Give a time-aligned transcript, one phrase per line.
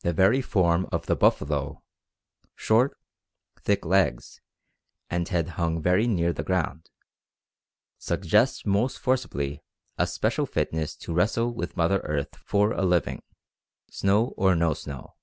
[0.00, 1.82] The very form of the buffalo
[2.56, 2.94] short,
[3.58, 4.42] thick legs,
[5.08, 6.90] and head hung very near the ground
[7.96, 9.62] suggests most forcibly
[9.96, 13.22] a special fitness to wrestle with mother earth for a living,
[13.90, 15.14] snow or no snow.